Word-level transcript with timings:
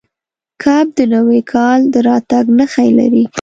کب 0.63 0.85
د 0.97 0.99
نوي 1.13 1.41
کال 1.51 1.79
د 1.93 1.95
راتګ 2.07 2.45
نښې 2.57 2.89
لري. 2.99 3.25